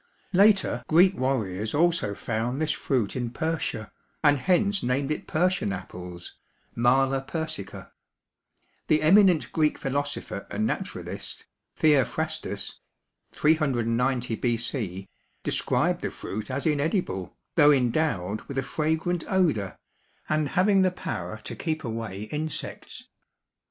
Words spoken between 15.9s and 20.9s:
the fruit as inedible, though endowed with a fragrant odor, and having the